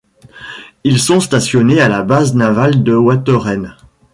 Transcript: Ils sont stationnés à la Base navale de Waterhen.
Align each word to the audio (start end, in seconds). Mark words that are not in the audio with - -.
Ils 0.83 0.99
sont 0.99 1.19
stationnés 1.19 1.79
à 1.79 1.87
la 1.87 2.01
Base 2.01 2.33
navale 2.33 2.81
de 2.81 2.95
Waterhen. 2.95 3.75